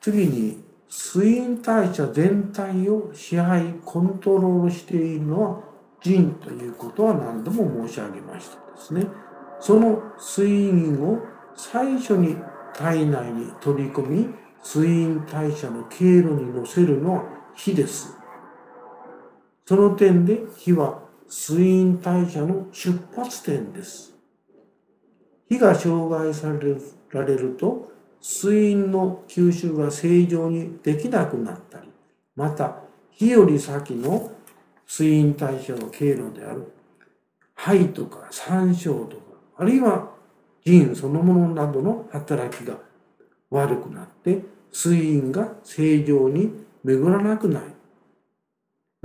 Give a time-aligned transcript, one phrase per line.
[0.00, 5.60] 次に水陰代謝全体を支配コントロールしているのは
[6.02, 9.06] 腎ということは何度も申し上げましたですね。
[9.60, 11.20] その水陰を
[11.54, 12.36] 最初に
[12.74, 14.28] 体内に取り込み
[14.62, 17.24] 水陰代謝の経路に乗せるのは
[17.54, 18.16] 火です。
[19.64, 24.14] その点で火は水陰代謝の出発点です。
[25.48, 26.76] 火が障害され
[27.10, 27.92] られると
[28.22, 31.88] 水陰の吸収が正常にできなくなったり、
[32.36, 32.76] また
[33.10, 34.30] 火より先の
[34.86, 36.72] 水陰代謝の経路である
[37.54, 39.22] 肺とか山椒とか、
[39.58, 40.12] あるいは
[40.64, 42.76] 腎そのものなどの働きが
[43.50, 46.50] 悪くなって水陰が正常に
[46.84, 47.60] 巡らなくな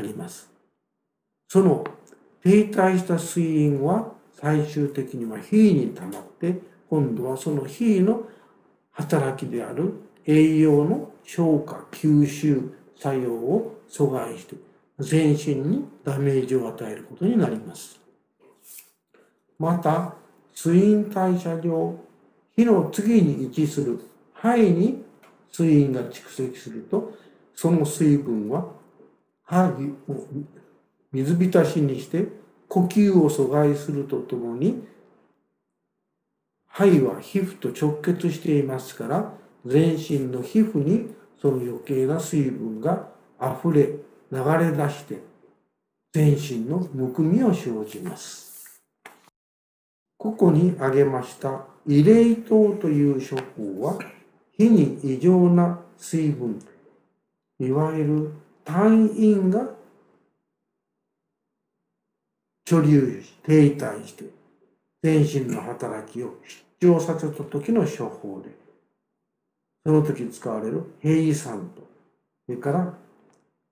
[0.00, 0.50] ります。
[1.48, 1.84] その
[2.42, 8.26] 停滞した水陰は最終的には火に溜まって今度はその火の
[8.92, 9.94] 働きである
[10.26, 14.56] 栄養の消化吸収作用を阻害して
[14.98, 18.00] 全身にダメージを与えることになります。
[19.58, 20.14] また、
[20.54, 21.98] 水陰代謝上、
[22.56, 24.00] 火の次に位置する
[24.34, 25.04] 肺に
[25.50, 27.14] 水陰が蓄積すると、
[27.54, 28.66] その水分は
[29.44, 30.26] 肺を
[31.12, 32.26] 水浸しにして
[32.68, 34.82] 呼吸を阻害するとともに
[36.72, 39.32] 肺は皮膚と直結していますから
[39.66, 43.08] 全身の皮膚にその余計な水分が
[43.40, 43.82] 溢れ
[44.30, 45.18] 流れ出して
[46.12, 48.52] 全身のむくみを生じます。
[50.22, 53.98] ここに挙げました異冷糖という処方は
[54.56, 56.62] 火に異常な水分
[57.58, 58.32] いわゆる
[58.64, 59.68] 単陰が
[62.64, 64.41] 貯留し停滞して
[65.02, 68.50] 全身の働きを必要させた時の処方で、
[69.84, 71.82] その時使われる平酸と、
[72.46, 72.94] それから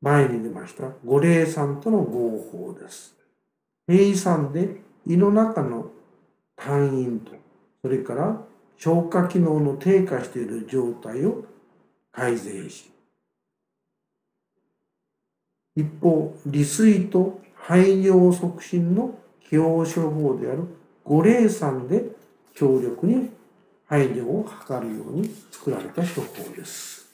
[0.00, 3.14] 前に出ました五霊酸との合法です。
[3.86, 5.90] 平酸で胃の中の
[6.56, 7.32] 単陰と、
[7.82, 8.42] それから
[8.76, 11.44] 消化機能の低下している状態を
[12.10, 12.90] 改善し、
[15.76, 19.18] 一方、利水と排尿促進の
[19.48, 20.79] 起用処方である
[21.10, 22.04] 五霊酸で
[22.54, 23.30] 強力に
[23.84, 27.04] 排尿を図るように作られた処方です。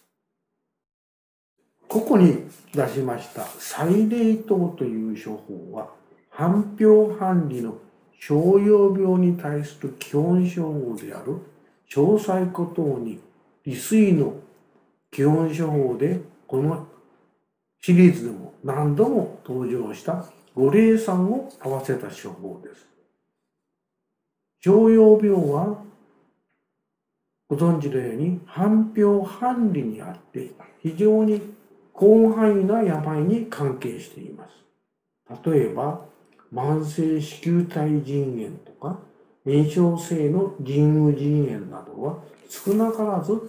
[1.89, 2.43] ここに
[2.75, 5.89] 出しました最冷糖という処方は、
[6.29, 7.79] 半病半理の
[8.21, 11.39] 小葉病に対する基本処方である
[11.91, 13.19] 詳細孤等に
[13.65, 14.35] 利水の
[15.11, 16.87] 基本処方でこの
[17.81, 22.96] シリーズでも何度も登場した五霊酸を合わせた処方です。
[24.61, 25.83] 常用病は
[27.49, 30.51] ご存知のように半病半理にあって
[30.83, 31.41] 非常に
[31.97, 34.57] 広範囲な病に関係しています。
[35.51, 36.05] 例えば
[36.53, 38.99] 慢性子宮体腎炎とか
[39.45, 42.19] 炎症性の腎盂腎炎などは
[42.49, 43.41] 少なからず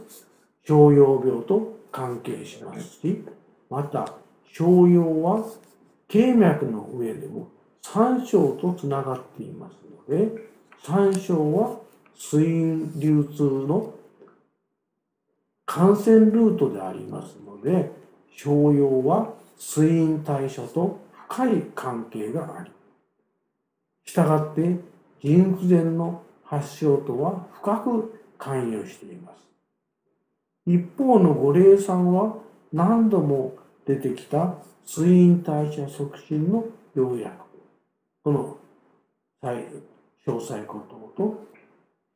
[0.63, 3.23] 常用病と関係しますし
[3.69, 4.13] また
[4.51, 5.45] 商用は
[6.07, 7.49] 経脈の上でも
[7.81, 9.73] 三章とつながっています
[10.09, 10.31] ので
[10.83, 11.79] 三章は
[12.15, 12.43] 水
[12.95, 13.93] 流通の
[15.65, 17.91] 感染ルートでありますので
[18.35, 20.99] 商用は水陰代謝と
[21.29, 22.71] 深い関係があり
[24.05, 24.79] したがって
[25.21, 29.37] 腎不全の発症とは深く関与しています。
[30.65, 32.37] 一方の五霊酸は
[32.71, 33.55] 何度も
[33.85, 34.55] 出てきた
[34.85, 37.45] 水陰代謝促進の要約。
[38.23, 38.57] この
[40.27, 41.47] 詳細ことと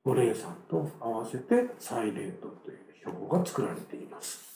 [0.03, 4.51] 五霊酸と合わせてサイレントという標語が作られています。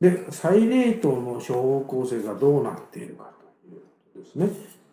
[0.00, 3.32] で、サイレートの処方構成がどうなっているか
[3.64, 4.48] ということですね。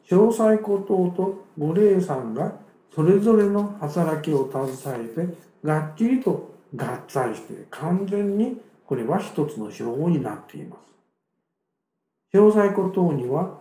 [0.09, 2.53] 詳細孤島と五霊酸が
[2.93, 8.57] それぞれの働きを携えてがっちりと合体して完全に
[8.87, 12.37] これは一つの手法になっています。
[12.37, 13.59] 詳細骨等には、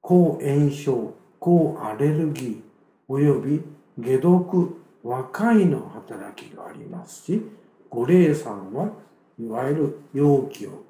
[0.00, 3.62] 抗炎症、抗アレルギー、及び
[3.98, 7.42] 解毒、和解の働きがありますし、
[7.88, 8.90] 五霊酸は
[9.38, 10.84] いわゆる容器を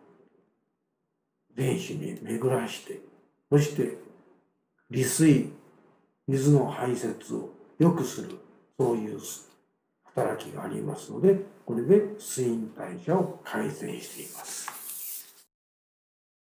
[1.57, 3.01] 電子に巡らして、
[3.49, 3.97] そして
[4.91, 5.53] 利水、
[6.27, 8.31] 水の排泄を良くする、
[8.79, 9.21] そういう
[10.05, 14.80] 働きがありますので、これで水陰代謝を改善しています。